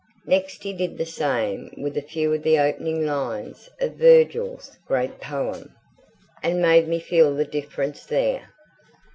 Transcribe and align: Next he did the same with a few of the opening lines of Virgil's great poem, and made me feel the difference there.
Next 0.25 0.63
he 0.63 0.73
did 0.73 0.97
the 0.97 1.05
same 1.05 1.69
with 1.77 1.95
a 1.95 2.01
few 2.01 2.33
of 2.33 2.41
the 2.41 2.57
opening 2.57 3.05
lines 3.05 3.69
of 3.79 3.97
Virgil's 3.97 4.79
great 4.87 5.19
poem, 5.21 5.75
and 6.41 6.59
made 6.59 6.87
me 6.87 6.99
feel 6.99 7.35
the 7.35 7.45
difference 7.45 8.07
there. 8.07 8.49